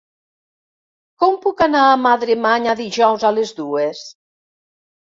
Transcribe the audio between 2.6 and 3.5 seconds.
dijous a